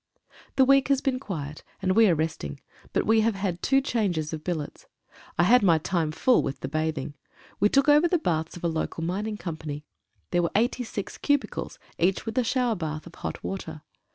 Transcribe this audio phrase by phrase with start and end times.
[0.57, 2.59] HE week has been quiet, as we are resting,
[2.91, 4.87] but we have had two changes of billets.
[5.37, 7.13] I had my time full with the bathing.
[7.59, 9.85] We took over the baths of a local mining company.
[10.31, 13.83] There were eighty six cubicles, each with a shower bath of hot water.